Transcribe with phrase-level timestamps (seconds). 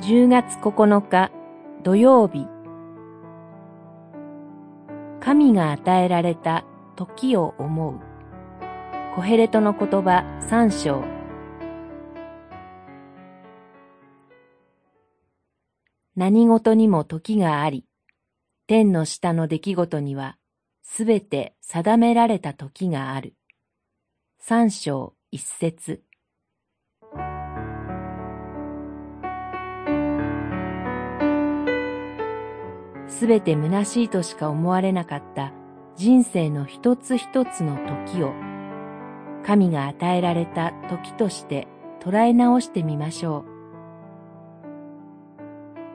[0.00, 1.30] 10月9日
[1.82, 2.46] 土曜日。
[5.20, 6.64] 神が与えられた
[6.96, 8.00] 時を思う。
[9.14, 11.04] コヘレトの言葉三章。
[16.16, 17.84] 何事にも時があり、
[18.66, 20.38] 天の下の出来事には
[20.82, 23.34] すべて定められた時がある。
[24.38, 26.02] 三章一節。
[33.20, 35.52] すべて虚しいとしか思われなかった
[35.94, 38.32] 人生の一つ一つの時を、
[39.44, 41.68] 神が与えられた時として
[42.00, 43.44] 捉え直してみましょう。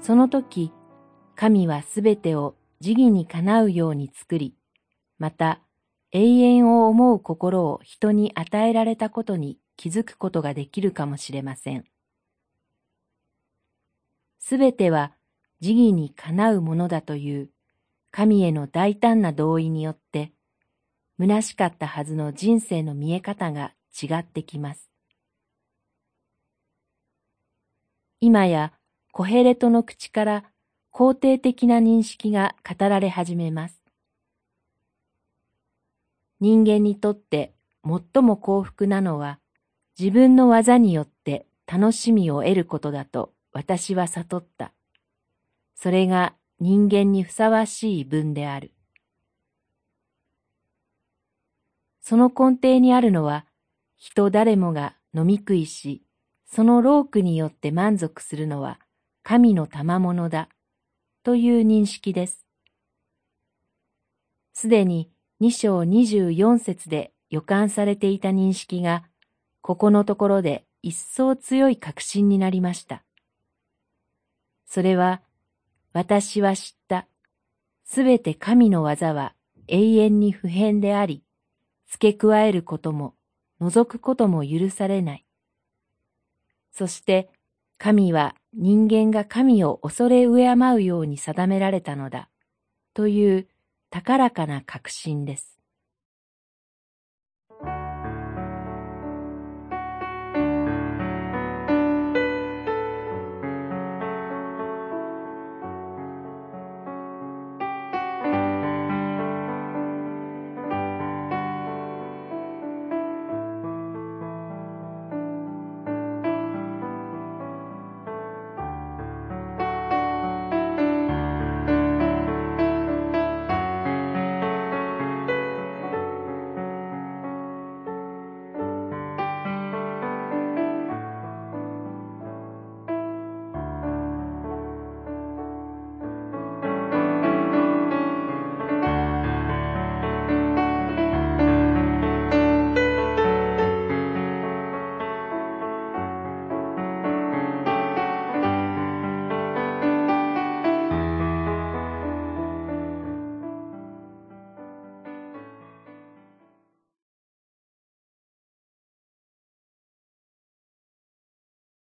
[0.00, 0.72] その時、
[1.34, 4.54] 神はすべてを時義にかなうように作り、
[5.18, 5.60] また
[6.12, 11.84] 永遠を思う心を人に与えられたことに気づくことができるかもしれません。
[14.38, 15.17] すべては
[15.60, 17.50] 時義にかなうものだという
[18.10, 20.32] 神への大胆な同意によって、
[21.18, 24.88] 虚しかったはずの人生の見え方が違ってきます。
[28.20, 28.72] 今や
[29.12, 30.44] コヘレトの口から
[30.92, 33.82] 肯定的な認識が語られ始めます。
[36.40, 37.52] 人間にとって
[37.84, 39.40] 最も幸福なのは
[39.98, 44.72] 自分の技によって楽しみを得ることだと私は悟った。
[45.80, 48.72] それが人間にふさわしい文である。
[52.00, 53.46] その根底にあるのは、
[53.96, 56.02] 人誰もが飲み食いし、
[56.46, 58.80] その労苦によって満足するのは
[59.22, 60.48] 神の賜物だ、
[61.22, 62.44] という認識です。
[64.54, 69.04] すでに二章二十四節で予感されていた認識が、
[69.60, 73.04] ここのところで一層強い確信になりました。
[74.66, 75.22] それは、
[75.92, 77.06] 私は知った。
[77.84, 79.34] すべて神の技は
[79.68, 81.22] 永遠に不変であり、
[81.86, 83.14] 付け加えることも、
[83.60, 85.24] 除くことも許されない。
[86.72, 87.30] そして、
[87.78, 92.28] 神は人間が神を恐れ敬うように定められたのだ、
[92.94, 93.48] という
[93.90, 95.57] 高らかな確信です。